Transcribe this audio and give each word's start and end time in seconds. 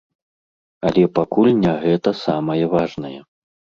Але 0.89 1.03
пакуль 1.19 1.53
не 1.65 1.73
гэта 1.85 2.09
самае 2.25 2.61
важнае. 2.73 3.17